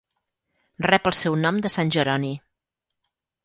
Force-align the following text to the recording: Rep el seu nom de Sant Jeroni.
Rep 0.85 1.11
el 1.11 1.15
seu 1.19 1.37
nom 1.43 1.61
de 1.67 1.73
Sant 1.77 1.95
Jeroni. 1.99 2.35